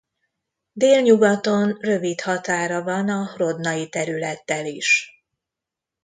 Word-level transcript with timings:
Délnyugaton 0.73 1.77
rövid 1.79 2.21
határa 2.21 2.83
van 2.83 3.09
a 3.09 3.31
Hrodnai 3.33 3.89
területtel 3.89 4.65
is. 4.65 5.09